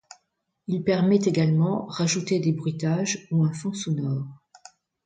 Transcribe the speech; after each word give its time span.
Il 0.67 0.83
permet 0.83 1.17
également 1.17 1.85
rajouter 1.85 2.39
des 2.39 2.53
bruitages 2.53 3.27
ou 3.29 3.43
un 3.43 3.53
fond 3.53 3.71
sonore. 3.71 4.25